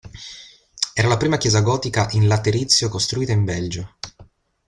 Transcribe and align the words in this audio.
Era 0.95 1.07
la 1.07 1.17
prima 1.17 1.37
chiesa 1.37 1.61
gotica 1.61 2.07
in 2.13 2.27
laterizio 2.27 2.89
costruita 2.89 3.33
in 3.33 3.43
Belgio. 3.43 3.97